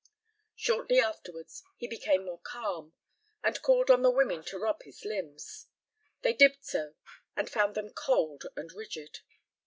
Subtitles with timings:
[0.55, 2.95] Shortly afterwards he became more calm,
[3.43, 5.67] and called on the women to rub his limbs.
[6.23, 6.95] They did so,
[7.35, 9.19] and found them cold and rigid.